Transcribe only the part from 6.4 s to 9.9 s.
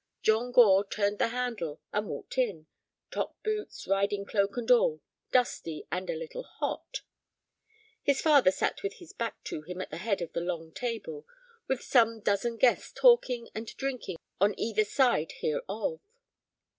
hot. His father sat with his back to him